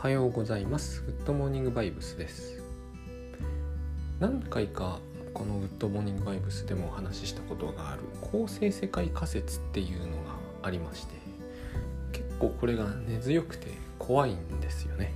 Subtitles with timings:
[0.00, 1.02] おはようございます。
[1.02, 2.62] グッドモーニングバイブスです。
[4.20, 5.00] 何回か
[5.34, 11.14] このグッドモーニングバイブスでもお話ししたことがある公正世界仮説っていうのがありまして
[12.12, 15.12] 結構これが根強くて怖いんですよね。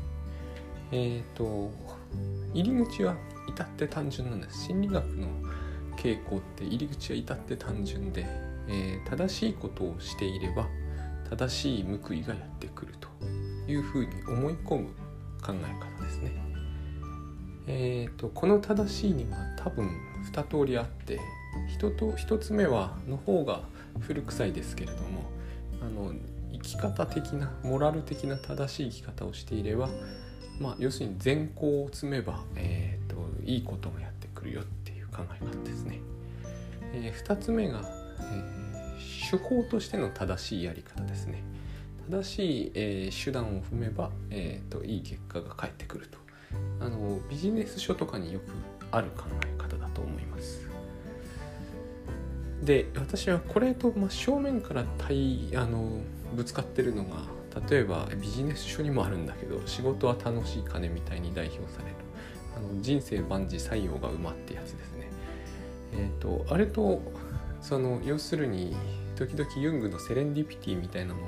[0.90, 1.70] えっ、ー、と
[2.52, 3.14] 入り口は
[3.46, 4.64] 至って単純なんです。
[4.64, 5.28] 心理学の
[5.96, 8.26] 傾向って入り口は至って単純で、
[8.66, 10.66] えー、正しいことをしていれば
[11.30, 13.11] 正しい報いがやってくると。
[13.72, 14.88] いうふうに思い込む
[15.42, 16.32] 考え方ですね。
[17.66, 19.88] えーと、この正しいには多分
[20.32, 21.20] 2通りあって
[21.78, 23.60] 1と1つ目はの方が
[24.00, 25.30] 古臭いですけれども
[25.80, 26.12] あの
[26.52, 29.88] 生き方的なモラル的な正しい生き方をしていれば、
[30.58, 36.00] まあ、要するに善行を積めば、えーと、といいことがやってくるよっていう考え方ですね。
[36.94, 37.80] えー、2つ目が、
[38.20, 38.62] えー
[39.32, 41.42] 手法としての正しいやり方ですね
[42.10, 46.22] 正しい、えー、手段を踏めば、えーと、いい結果が返ってくると。
[46.80, 48.44] あのビジネス書とかによく
[48.90, 50.68] ある考え方だと思います。
[52.62, 56.00] で私はこれと真正面から対あの
[56.34, 57.16] ぶつかってるのが
[57.68, 61.96] 例えばビジネス書にもあるんだけど仕事は楽しい金みたいに代表される。
[62.56, 65.08] あの人生万事採用が馬ってやつですね。
[65.94, 67.00] えっ、ー、とあれと
[67.60, 68.76] その要するに
[69.16, 71.26] 時々ユングのセレンディピティみたいなのが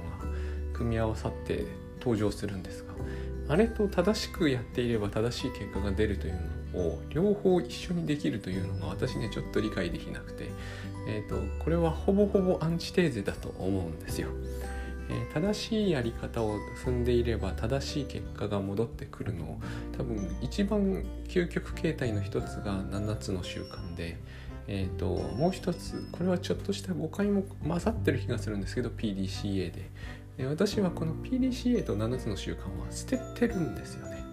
[0.74, 1.64] 組み合わさって
[2.00, 2.94] 登場するんですが
[3.48, 6.40] あれと正しくやっていれば正しい結果が出るという
[6.74, 10.48] のを両方一緒にできるというのが私ねちょっと理解できなくて、
[11.06, 14.28] えーと、これはほぼほぼアンチテーゼだと思うんですよ。
[15.10, 19.60] え、正しいやり方を踏んでいれば正しい結果が戻ってくるのを
[19.96, 24.16] 多分一番究極形態の一つが7つの習慣で、
[24.66, 29.90] えーと、もう一つこれはちょっとした誤解も混ざってる気がするんですけど PDCA で
[30.36, 34.24] で私はこの PDCA と7つの習慣は捨ててるんですよね、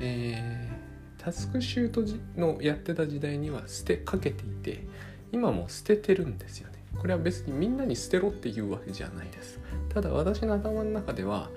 [0.00, 2.02] えー、タスクシュート
[2.40, 4.86] のやってた時代には捨てかけていて
[5.32, 6.74] 今も捨ててるんですよね。
[6.96, 9.58] これは別にみんなに捨てろっていうわけじゃないです。
[9.92, 11.50] ただ私の頭の中では、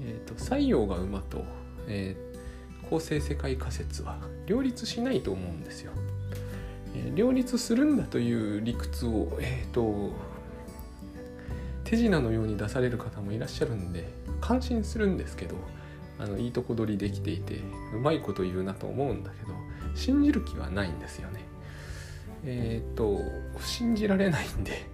[0.00, 1.44] えーと、採用が馬と、
[1.88, 4.16] えー、構成世界仮説は
[4.46, 5.92] 両立しないと思うんですよ。
[6.94, 10.12] え両立するんだという理屈を、えーと、
[11.86, 14.08] 手品のように出される方もいらっしゃるんで
[14.40, 15.54] 感心するんですけど
[16.18, 17.60] あのいいとこ取りできていて
[17.94, 19.54] うまいこと言うなと思うんだけど
[19.94, 21.40] 信じる気はないんですよね。
[22.44, 23.18] えっ、と
[23.60, 24.86] 信じられないんで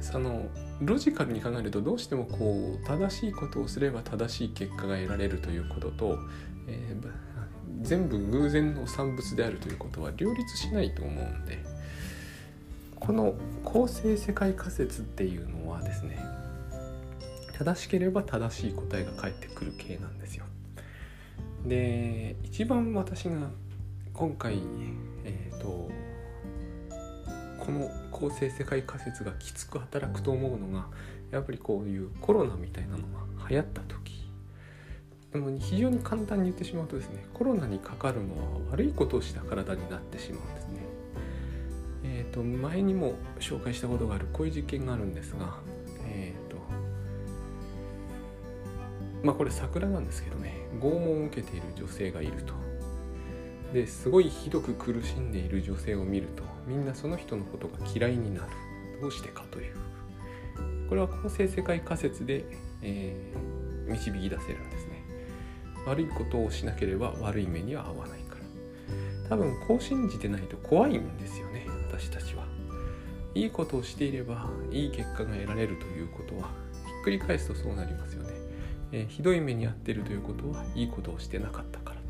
[0.00, 0.46] その
[0.80, 6.18] ロジカルに考えるとどうしてもこう正しいことをすれば正しい結果が得られるということと、
[6.68, 7.32] えー
[7.82, 11.58] 全部偶然の産物であるということは両立しないと思うんで
[13.04, 16.24] この構成世界仮説っていうのはですね
[17.58, 20.44] 正しければ正しい答えが返ってくる系なんですよ。
[21.66, 23.50] で一番私が
[24.12, 24.60] 今回
[25.24, 25.90] えっ、ー、と
[27.58, 30.86] この構成世界仮説がきつく働くと思うのが
[31.32, 34.30] やっぱりこういうコロナみたいなのが流行った時
[35.32, 40.81] でも非常に簡単に言ってしまうとですねコロナにかかるのは悪いことをした体になってしまうんですね。
[42.32, 45.58] と前にも紹介したことがあるこういう実験があるんですが
[46.06, 46.56] え、ー、と
[49.22, 52.54] まあこれ桜なんですけどね拷問を受けている女性がいると。
[53.72, 58.48] ですごいひどく苦しんでいる女性を見るとみんなその人のことが嫌いになる。
[59.00, 59.74] どうしてかという。
[60.88, 62.44] これは構成世界仮説で、
[62.82, 65.02] えー、導き出せるんですね。
[65.86, 69.28] 悪いことをしなければ悪い目には合わないから。
[69.28, 71.66] 多分こう信じてないと怖いんですよね。
[73.34, 76.50] いいことをしていればいい結果が得られるということは
[76.86, 78.30] ひっくり返すとそうなりますよね、
[78.92, 82.00] えー、ひどい目に遭っているということはいいことをしてなかったから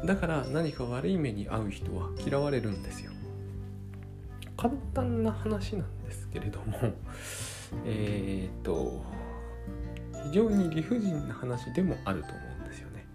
[0.00, 0.06] と。
[0.06, 3.12] だから何か悪い目に遭う人は嫌われるんですよ。
[4.56, 6.78] 簡単な話なんですけれども
[7.84, 9.04] えっ、と
[10.24, 13.06] 非常に理不尽な話でもあると思うんですよね。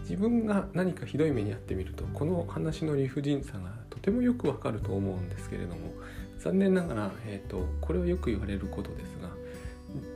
[0.00, 5.94] 自分が何かひどい目に遭ってみるとこの話の理不尽さがてもよくわかると思うんですけれども
[6.38, 9.30] 残念ながら、えーと、これはよく言われることですが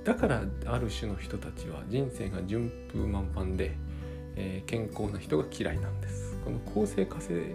[0.04, 3.76] だからある種の人たちは人生が順風満帆で、
[4.36, 6.36] えー、健康な人が嫌いなんです。
[6.44, 7.54] この構成化成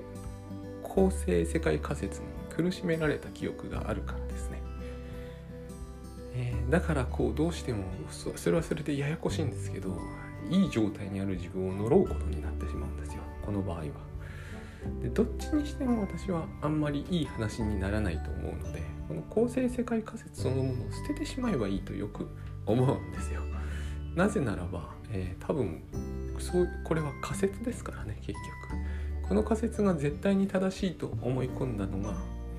[0.82, 4.62] 構成世界仮説に苦しめられた記憶があるからですね。
[6.34, 9.98] えー、だからこうどうしてもそれはそれでややこしいんですけど
[10.50, 14.13] いい状態にある自分を呪うことになってしまうんですよこの場合は。
[15.02, 22.28] でどっちにしても私はあんまりいい話にならないと思うのでこの構成世界仮説そのものを捨ててしまえばいいとよく
[22.66, 23.42] 思うんですよ。
[24.16, 25.84] なぜならば、えー、多分
[26.40, 28.34] そうこれは仮説ですからね結
[29.22, 32.16] 局この仮説が絶対に正しいと思い込んだのが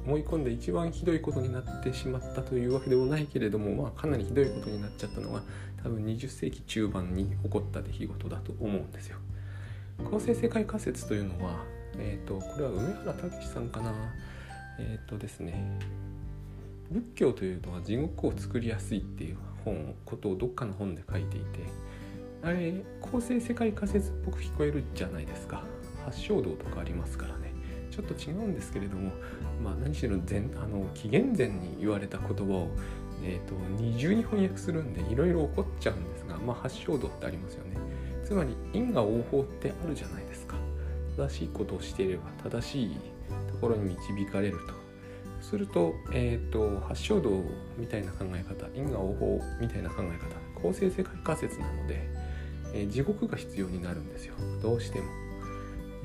[0.06, 5.42] 思い込んで一番ひどいことになってしまったというわけでもないけれども、まあ、かなりひどいことになっちゃったのが
[5.82, 9.18] 多分20世紀中盤に起こった出来事だと思うんですよ。
[10.10, 11.64] 構成世界仮説というのは、
[11.98, 13.92] えーと、これは梅原武さんかな。
[14.78, 15.78] えっ、ー、とですね
[16.90, 21.60] 仏教というのは地獄を作りやすいっていう本をことをどっかの本で書いていて
[22.42, 25.64] あれ構成世界仮説っぽく聞こえるじゃないですか。
[26.04, 27.54] 発祥道とかありますからね。
[27.90, 29.12] ちょっと違うんですけれども、
[29.62, 32.68] まあ、何しろ前あの紀元前に言われた言葉を、
[33.22, 37.76] えーと、二重に翻訳するんでいろいろ起こっちゃうんですが、まあ、発祥道ってありますよね。
[38.24, 40.56] つまり因果応報ってあるじゃないですか。
[41.16, 42.96] 正しいことをしていれば正しい
[43.48, 44.84] ところに導かれると。
[45.40, 47.30] すると,、えーと、発祥道
[47.76, 52.08] みたいな考え方因果応報みたいな考え方構成世界仮説なので、
[52.72, 54.34] えー、地獄が必要になるんですよ。
[54.62, 55.06] どうしても。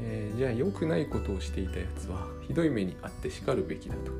[0.02, 4.12] えー、じゃあ良くないことをしていたやつはひどい目に遭ってしかるべきだと。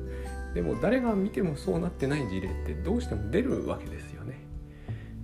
[0.54, 4.40] でも誰が見てもそうなってない事例ってどうしても出るわけですよね。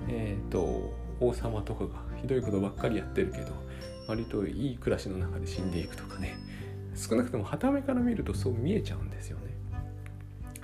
[0.09, 1.91] えっ、ー、と王様とかが
[2.21, 3.53] ひどいことばっかりやってるけど
[4.07, 6.39] 割といい暮らしの中で死んでいくとかね
[6.95, 9.57] 少なくともはためから見るとそう見えちゃうんですよね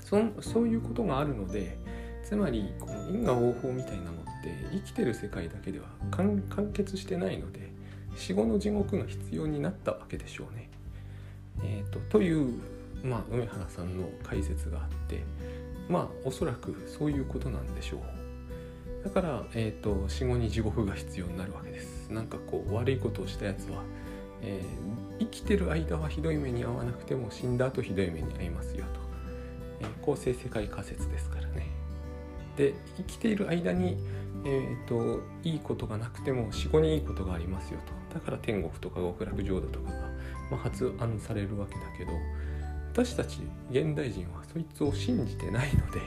[0.00, 1.78] そそういうことがあるので
[2.24, 6.42] つまりこの因果応報みたいなのって生きてる世界だけでは完
[6.72, 7.72] 結してないので
[8.16, 10.68] 死後の地獄が必要になったわけでしょうね。
[11.64, 12.60] えーと、という、
[13.02, 15.22] まあ、梅原さんの解説があって
[15.88, 19.04] まあおそらくそういうことなんでしょう。
[19.04, 21.91] だから、えーと、死後に地獄が必要になるわけです。
[22.12, 23.82] なんかこう悪いことをしたやつは、
[24.42, 29.00] えー、生きてる間はひどい目に遭わなくても死んだ後ひどい目に遭いますよと。
[29.80, 31.66] えー、構成世界仮説ですからね。
[32.56, 33.96] で生きている間に
[34.44, 37.78] えーと、いいことがなくても死後にいいことがありますよ
[38.10, 39.98] とだから天国とか極楽浄土とかが、
[40.50, 42.12] まあ、発案されるわけだけど
[42.92, 46.00] 私たち現代人はそいつを信じてないので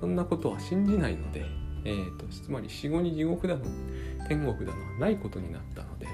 [0.00, 1.44] そんなことは信じないので、
[1.84, 3.64] えーと、つまり死後に地獄だの
[4.28, 6.06] 天国だのはないことになったので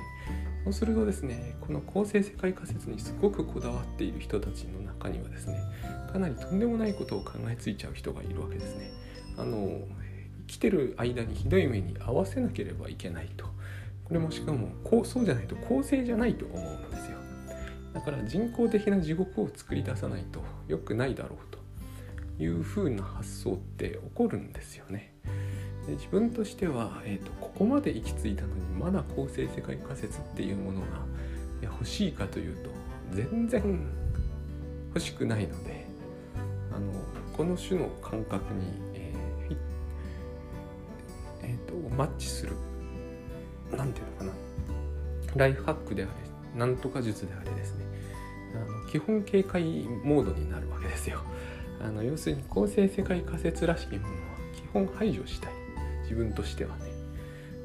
[0.64, 5.60] そうするとですねこの構成世界仮説にすごくこだわっている人たちの中にはですね
[6.12, 8.90] かなりとんでもないことを考えついちゃう人がいるわけですね。
[9.38, 9.80] あの
[10.46, 13.46] 来てる間にひどい目に合わせなければいけないと。
[14.04, 17.16] これもしかもこうそうじゃないと公正じゃないと思うんですよ。
[17.94, 25.14] だから人工的な地獄を作り出さないと良くないだろうというふうな発想って起こるんですよね。
[25.86, 30.86] で自分としては、えーと、ここまで行き着いたのにまだ公正世界仮説っていうものが
[31.62, 32.70] 欲しいかというと
[33.12, 33.80] 全然
[34.88, 35.86] 欲しくないので
[36.74, 36.92] あの
[37.36, 39.22] この種の感覚にえー
[41.44, 42.52] えー、とマッチする
[43.76, 44.42] 何ていうのかな
[45.36, 47.84] ライフハックであれなんとか術であれですね
[48.54, 49.62] あの基本警戒
[50.04, 51.20] モードになるわけですよ。
[51.80, 54.20] あの要するに構成世界仮説らしきものは
[54.54, 55.61] 基本排除したい。
[56.12, 56.84] 自分としてはね、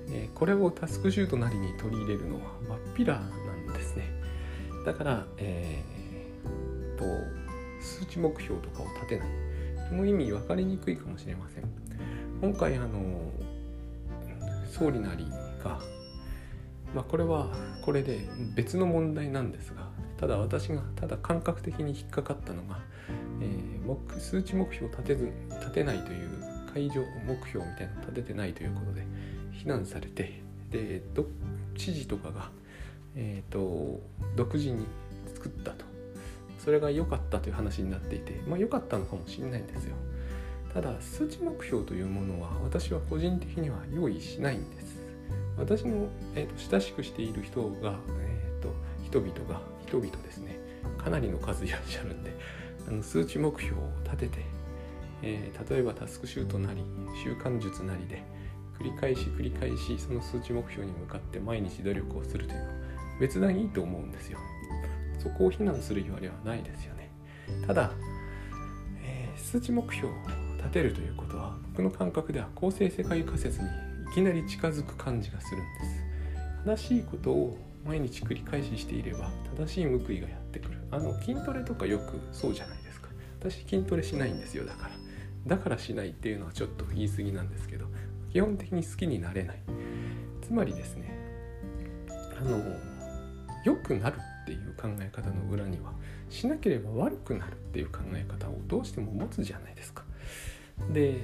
[0.10, 4.06] え、これをタスクシュートなりに取り入れるのは真っ平なんですね。
[4.86, 7.04] だから、えー、と
[7.82, 9.28] 数値目標とかを立てない。
[9.90, 11.64] この意味分かりにくいかもしれません。
[12.40, 13.32] 今回あの
[14.72, 15.26] 総理なり
[15.62, 15.82] が、
[16.96, 17.50] まあ、これは
[17.84, 22.80] これで別の問題なんですがただ私がただ感覚的に引っかかったのが、
[23.42, 29.06] えー、数値目標を立てず立てないという会場目標みたいなの立ててないということで
[29.52, 31.02] 非難されてで
[31.76, 32.50] 知事とかが、
[33.16, 34.02] えーと、
[34.36, 34.86] 独自に
[35.34, 35.86] 作ったと。
[36.60, 39.96] それが良かったという話になっていてまあ良かったのかもしれないんですよ。
[40.74, 44.98] ただ数値目標というものは私は個人的には用意しないんです。
[45.58, 48.74] 私の、えーと、親しくしている人が、えーと、
[49.06, 50.60] 人々が人々ですね。
[50.98, 52.36] かなりの数いらっしゃるんで
[52.88, 54.46] あの数値目標を立てて、
[55.28, 56.82] えー、例えばタスクシュートなり
[57.22, 58.24] 習慣術なりで
[58.80, 62.74] 繰り返し繰り返しその数値目標に向かって毎日努力をするというのは
[63.20, 64.38] 別段いいと思うんですよ。
[65.20, 67.10] そこを非難する言われはないですよね。
[67.66, 67.92] ただ、
[69.04, 70.16] えー、数値目標を
[70.58, 73.68] 立てるということは僕の感覚では構成世界仮説に
[74.12, 76.78] いきなり近づく感じがするんです。
[76.78, 80.78] 正しいことを毎日繰り返ししていれば正しい報いがやってくる。
[80.92, 83.10] あの筋トレとかよくそうじゃないですか。
[83.40, 85.07] 私筋トレしないんですよだから。
[85.48, 87.86] だからしないっていうのはちょっと言い過ぎなんですけど
[88.32, 89.60] 基本的に好きになれない
[90.42, 91.18] つまりですね
[92.40, 92.62] あの
[93.64, 95.92] 良くなるっていう考え方の裏には
[96.30, 100.04] しなければ悪くなるっていう考え方をどうしても持つじゃないですか
[100.94, 101.20] で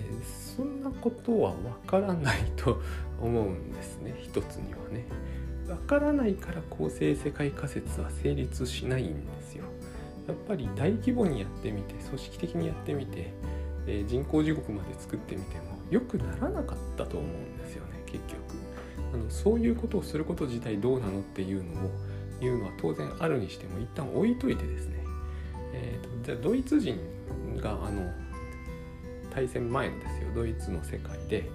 [0.56, 2.82] そんなことはわからないと
[3.22, 5.06] 思うんですね一つにはね。
[5.70, 9.64] わからないから構成世界仮説は成立しないんですよ。
[10.28, 13.34] やっぱり大規模にやってみて組織的にやってみて、
[13.88, 18.40] えー、人工地獄まで作ってみても良くならなかったと思うんですよね結局。
[19.14, 21.92] あのそういうことをすること自体どうなのっていうのを
[22.42, 25.04] 言うのは当然あるにしても一旦置いといてですね、
[25.74, 26.98] えーと、じゃあドイツ人
[27.58, 28.12] があの
[29.34, 31.50] 大戦前のですよドイツの世界で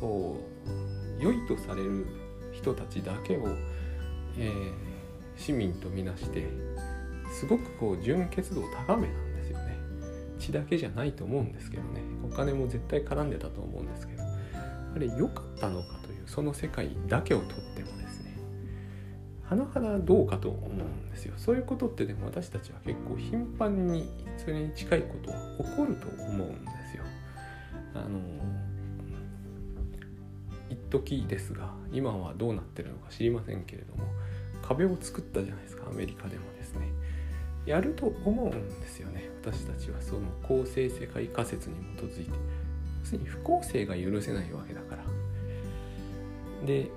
[0.00, 0.40] こ
[1.20, 2.06] う良いとされる
[2.52, 3.48] 人たちだけを、
[4.38, 4.72] えー、
[5.36, 6.46] 市民とみなして
[7.30, 9.25] すごくこう純潔度を高めた。
[10.46, 12.02] 血だけじゃないと思うんですけどね。
[12.24, 14.22] お金も絶対絡んでたと思うんですけど。
[14.22, 18.38] あれ良かったのかというその世界だけをとってもですね。
[19.50, 21.34] 甚だどうかと思うんですよ。
[21.36, 27.04] そういうことってでも私たちは結構頻繁にそれに近いことは起こると思うんですよ。
[27.94, 28.20] あの
[30.70, 34.04] 一時ですが今はどうなってるのか知りませんけれども
[34.62, 36.88] 壁を作ったじゃないですかアメリカでもですね。
[37.66, 38.50] やると思うん
[38.80, 39.25] ですよね。
[39.46, 42.30] 私たちはその公正世界仮説に基づいて
[43.00, 45.04] 要するに不公正が許せないわけだから。
[46.66, 46.90] で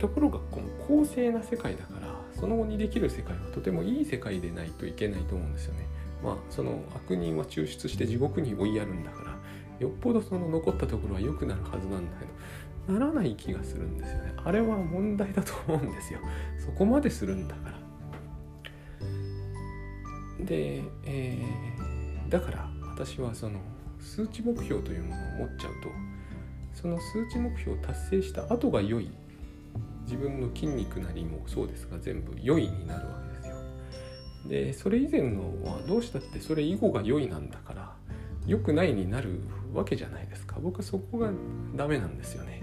[0.00, 5.86] ところがこの公正な世界だからその後にできる世界はとてもいい世界でないといけないと思うんですよね。
[6.24, 9.38] まあその悪人は抽出して地獄に追いやるんだから
[9.78, 14.32] よっぽどその残ったところは良くなるはずなんだけどならない気がするんですよね。
[14.44, 16.18] あれは問題だと思うんですよ。
[16.58, 17.71] そこまでするんだから。
[20.44, 23.60] で、えー、だから私はその
[24.00, 25.88] 数値目標というものを持っちゃうと
[26.74, 29.10] その数値目標を達成した後が良い
[30.04, 33.56] 自分の筋肉なりもそうですが全部良いになるわけですよ。
[34.48, 37.94] でそれ以前のはどうしたってそれ以後が良いなんだから
[38.46, 39.40] 良くないになる
[39.72, 41.30] わけじゃないですか僕はそこが
[41.76, 42.62] ダメなんですよね。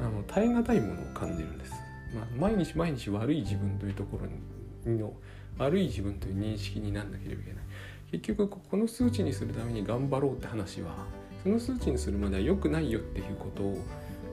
[0.00, 1.72] あの耐え難いものを感じるんです。
[2.14, 5.12] まあ、毎日毎日悪い自分というところの
[5.58, 7.64] 悪い自分という認識になんなければいけない。
[8.12, 11.06] 結局この数値にするために頑張ろうって話は
[11.42, 13.78] その数値にするまでは良くないよっていうことを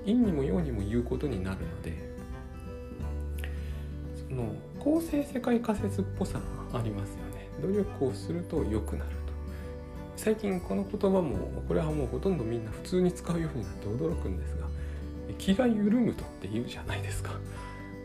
[0.05, 1.93] 陰にも陽にも言うことになるので
[4.27, 6.39] その公正世界仮説っぽさ
[6.71, 7.47] がありますよね。
[7.61, 9.15] 努力をすると良くなると。
[10.17, 14.67] 最近この言葉もこれはもうほとんどみんな普通に使うようになって驚くんですが
[15.37, 17.31] 気が緩むとって言うじゃないですか。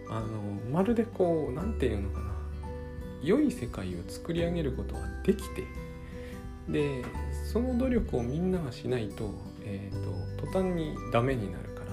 [0.09, 0.26] あの
[0.73, 2.34] まるでこう何て言うのかな。
[3.25, 5.64] 良い世界を作り上げることができて
[6.69, 7.04] で
[7.52, 9.31] その努力をみんながしないと,、
[9.62, 11.87] えーと、途端にダメになるから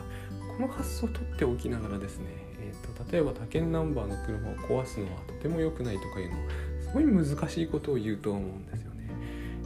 [0.56, 2.26] この発想を取っておきながらですね、
[2.60, 6.38] えーと、例えば他県ナンバーの車を壊すのはとても良くないとかいうの
[6.82, 9.10] すごい難しいことを言うと思うんですよね。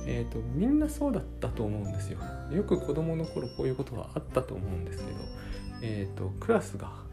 [0.08, 2.20] えーと、みんなそうだったと思うんですよ。
[2.52, 5.18] よく子供の頃こういうことはあったと思うんですけど、
[5.82, 7.05] えー、とクラスが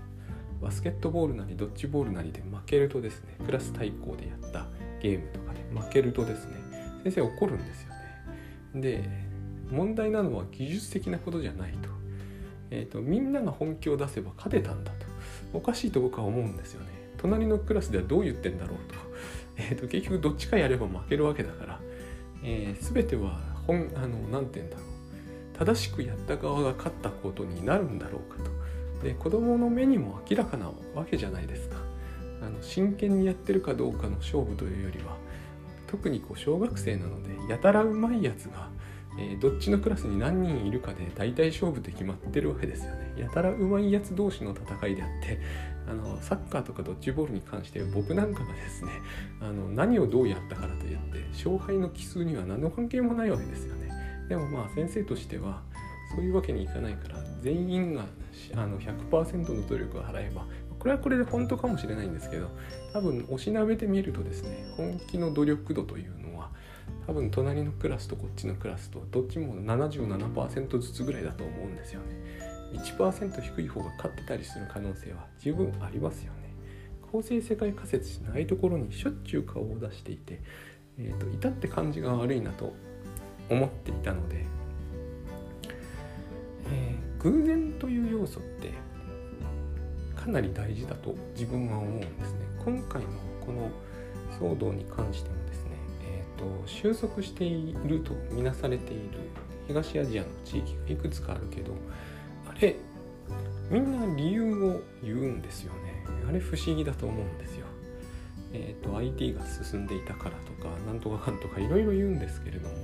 [0.62, 4.66] バスケットボールなりドッジボールなりで負けるとですねクラス対抗でやった
[5.00, 6.56] ゲームとかで負けるとですね
[7.02, 7.88] 先生怒るんですよ
[8.74, 8.80] ね。
[8.80, 9.32] で
[9.70, 11.88] 問題なのは技術的なことじゃないと,、
[12.70, 15.06] えーと、みんなが本気を出せば勝てたんだと。
[15.54, 16.88] おかしいと僕は思うんですよね。
[17.18, 18.94] 隣のクラスではどう言ってんだろうと,
[19.56, 21.80] えーと、結局どっちかやれば負けるわけだから、
[22.44, 24.86] えー、全ては本あの何て言うんだろう。
[25.58, 28.50] 正しくやった側が勝ったことになるんだろうかと。
[29.02, 31.76] で子供の目にも明らかなわけじゃないですか。
[32.42, 35.16] あの真剣にやってるかどうかの勝負というよりは
[35.86, 38.68] 特にこう小学生なのでやたらうまいやつが、
[39.16, 43.14] えー、どっちのクラスに何人いるかで大体勝負って決まってるわけですよね。
[43.16, 45.38] やたらうまいやつ同士の戦いであって
[45.86, 48.90] あのサッカーとかドッジボールに関して僕なんかがですね
[49.40, 53.92] あの何をどうやったからといって勝敗の奇数には何の関係もないわけですよね。
[54.28, 55.62] でもまあ先生としては
[56.14, 58.04] そういうわけにいかないから全員が
[58.54, 60.44] あの100%の努力を払えば
[60.78, 62.48] これはこれで本当かもしれないんですけど
[62.92, 66.50] 多分おしなべてみるとですね本気の努力度というのは
[67.06, 72.52] 多分隣のクラスとこっちのクラスとどっちも77%ずつぐらいだと思うんですよね。
[72.72, 76.54] 1%低い方が勝ってたりする可能性は十分ありますよね。
[77.10, 80.40] 公正世界仮説しないところにしょっちゅう顔を出していて、
[80.98, 82.74] えーと、至って感じが悪いなと
[83.50, 84.46] 思っていたので、
[87.22, 88.72] 偶然という要素って
[90.16, 92.38] かなり大事だと自分は思うんですね。
[92.64, 93.08] 今回の
[93.44, 93.70] この
[94.38, 95.70] 騒動に関してもですね、
[96.04, 99.18] えーと、収束しているとみなされている
[99.66, 101.74] 東アジアの地域がいくつかあるけど
[102.48, 102.76] あれ
[103.70, 106.04] みんな理由を言うんですよね。
[106.28, 107.66] あれ不思議だと思うんですよ。
[108.52, 112.74] えーと、IT が進んでいたからとかなんとかかんとかいろいろ言うんですけれども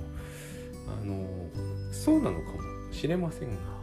[0.87, 1.25] あの
[1.91, 3.78] そうなのかもしれませんが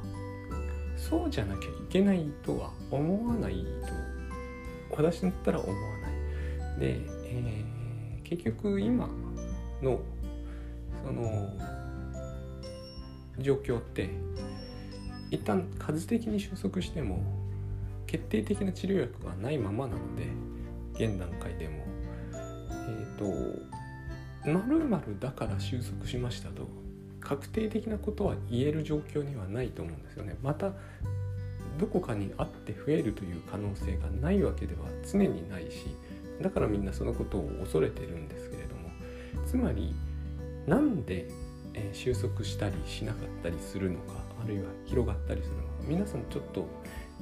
[0.96, 3.64] そうじゃなきゃいけないとは思わない
[4.90, 6.08] と私だったら思わな
[6.76, 6.80] い。
[6.80, 9.08] で、えー、結局今
[9.82, 10.00] の
[11.04, 11.50] その
[13.38, 14.10] 状況って
[15.30, 17.22] 一旦数的に収束しても
[18.06, 20.28] 決定的な治療薬がないままなので
[20.94, 21.84] 現段階でも。
[22.88, 23.76] えっ、ー、と
[24.44, 26.85] 〇〇だから収束しましたと。
[27.26, 30.72] 確定的なことは言える状況にはないと思うんですよねまた
[31.78, 35.86] どこかにあって増えるという可能性がないわけでは常にないし
[36.40, 38.90] だからみんなそのことを恐れてるんですけれども
[39.44, 39.92] つまり
[40.66, 41.28] なんで
[41.92, 46.66] 収束したりしなかったりするのかあるいは広がったりするのか皆さんちょっと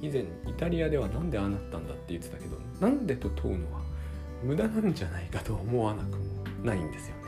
[0.02, 3.80] 以前イタリアでは何でああなったんだって言ってたけどなんでと問うのは
[4.42, 7.22] 無駄なんじゃないかと思わなくもないんですよね。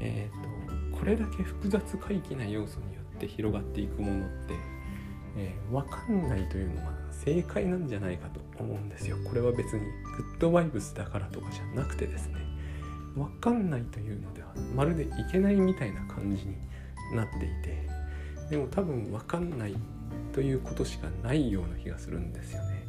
[0.00, 0.55] えーと、
[0.98, 4.54] これだけ複雑回帰な要素によって広がっていくものって、
[5.36, 9.16] えー、分かんないというのは正解なんじゃないかと思うんですよ。
[9.24, 9.86] これは別にグ
[10.36, 12.34] ッドバイブスだからとかじゃなくてですね
[13.14, 16.56] 分かんないというのではまるでいけないみたいな感じに
[17.14, 17.88] なっていて
[18.50, 19.74] でも多分分かんない
[20.32, 22.86] ということしかないような気がするんですよね。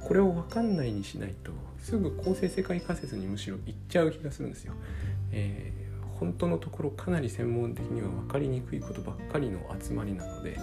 [0.00, 4.74] これを分かんないにしないとすぐ構成世界仮説にむしろ行っちゃう気がするんですよ。
[5.32, 5.72] え、
[6.18, 10.58] 本当のところかなり専門的には分かりにくいことばっかりの集まりなので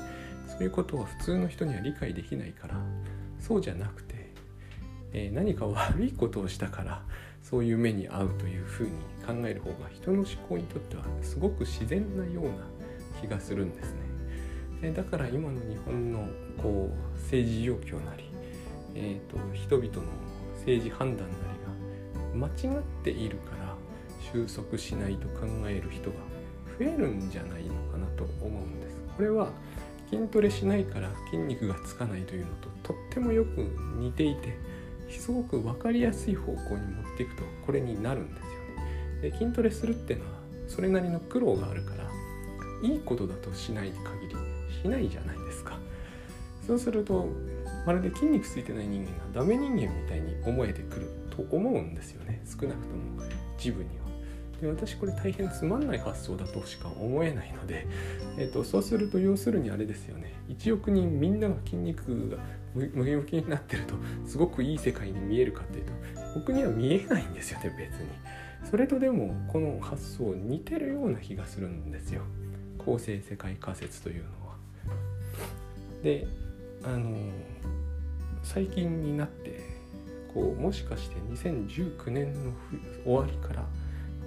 [0.48, 2.76] そういうことは普通の人には理解できないから
[3.40, 4.34] そうじゃなくて、
[5.14, 7.04] えー、何か悪いことをしたから
[7.42, 8.92] そういう目に遭うというふうに
[9.26, 12.52] 考える方が人の思考にとってはすごく自然なような
[13.20, 14.12] 気がするんですね。
[14.84, 16.28] えだから今の日本の
[16.58, 18.24] こう政治状況なり、
[18.96, 20.02] えーと、人々の
[20.56, 21.36] 政治判断な
[22.34, 23.61] りが間違っているから
[24.34, 26.18] 収束しないと考える人が
[26.80, 28.98] 増えるんじゃないのかなと思うんです。
[29.16, 29.52] これは
[30.10, 32.48] 筋トレしないから筋肉がつかないというの
[32.84, 33.58] ととってもよく
[33.98, 34.58] 似ていて
[35.10, 39.30] すごく分かりやすい方向に持っていくとこれになるんですよね。
[39.30, 40.32] で筋トレするっていうのは
[40.68, 42.10] それなりの苦労があるから
[42.88, 44.36] いいことだとしない限り
[44.82, 45.78] しないじゃないですか。
[46.66, 47.28] そうすると
[47.86, 53.24] まるで筋肉ついてない人間がダメ人間みたいに思えてくると思うんですよね少なくとも
[53.58, 54.11] 自分には。
[54.62, 57.88] で私これ大変つまんない発想だとしか思えないので、
[58.38, 62.38] えーと、そうすると要するにあれですよね1億人みんなが筋肉が
[62.76, 63.96] ムキムキになってると
[64.26, 65.92] すごくいい世界に見えるかっていうと
[66.36, 68.08] 僕には見えないんですよね別に。
[68.70, 72.22] それとでもこの発想似てるような気がするんですよ
[72.78, 74.56] 構成世界仮説というのは。
[76.04, 76.28] で
[76.84, 77.16] あの
[78.44, 79.60] 最近になって
[80.34, 82.54] こうもしかして2019年の
[83.04, 83.66] 終わりから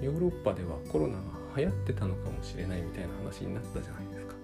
[0.01, 1.21] ヨーロッパではコロナが
[1.57, 4.35] 流行ってたのかもしれないみたいな話になったじゃないですか。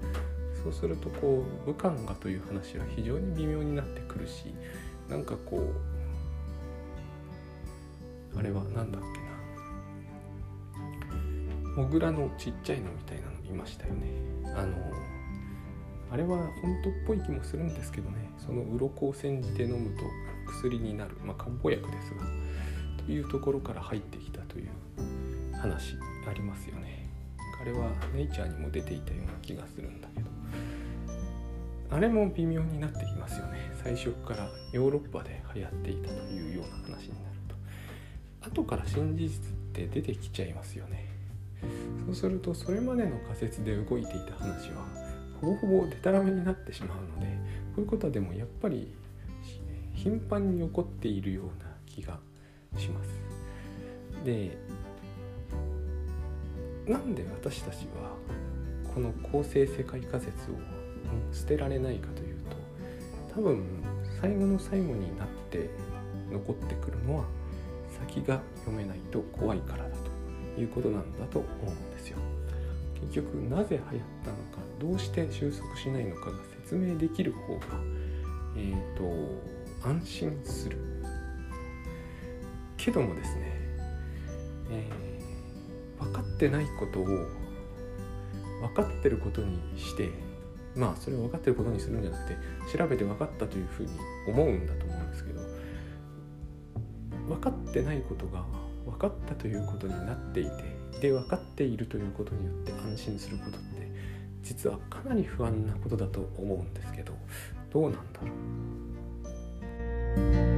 [0.62, 4.54] そうするとこう武漢がという話は非常に微妙になってくるし
[5.08, 5.72] なんかこう
[8.38, 9.14] あれは何だっけな。
[11.76, 14.08] モグラのちっちゃいのみたいなのいましたよね。
[14.54, 14.76] あの
[16.12, 18.30] あれは本当っぽい気もするんですけどね。
[18.38, 20.04] その鱗を煎じて飲むと
[20.46, 21.16] 薬になる。
[21.24, 22.20] まあ漢方薬ですが。
[23.06, 24.68] というところから入ってきたという
[25.60, 25.96] 話
[26.28, 27.08] ありますよね。
[27.60, 30.30] あれはネイチャーにも出ていたような気がするんだけど。
[31.92, 33.58] あれも微妙になってきますよね。
[33.82, 37.56] 最初からヨーロッパで流行っていたというような話になると。
[38.48, 41.06] 後から真実って出てきちゃいますよね。
[42.06, 44.86] そうするとそれまでの仮説で動いていた話は
[45.40, 48.94] ほぼほぼデタラメになってしまうのでこういうことはでもやっぱり
[49.94, 52.18] 頻繁に起こっているような気が
[52.78, 53.10] します。
[54.24, 54.56] で
[56.90, 58.16] なんで私たちは
[58.92, 60.54] この構成世界仮説を
[61.32, 62.56] 捨てられないかというと
[63.32, 63.64] 多分
[64.20, 65.70] 最後の最後になって
[66.32, 67.24] 残ってくるのは
[67.96, 69.90] 先が読めないと怖いからだ
[70.56, 72.18] ということなんだと思うんですよ。
[73.00, 77.60] 結局なぜ流行ったのかどうして収束しないのかが説明できる方が
[78.56, 80.76] えっ、ー、と安心する
[82.76, 83.52] けどもですね、
[84.70, 85.09] えー、
[86.00, 90.10] 分かってないことを分かってることにして
[90.74, 92.36] まあそれを分かってることにするんじゃなくて
[92.76, 93.90] 調べて分かったというふうに
[94.28, 95.40] 思うんだと思うんですけど
[97.28, 98.44] 分かってないことが
[98.84, 100.50] 分かったということになっていて
[101.00, 103.90] で分かっているということによって安心することって
[104.42, 107.12] 実はかなり不安なことだと思うんですけど
[107.72, 108.26] どうなんだろ
[110.46, 110.49] う。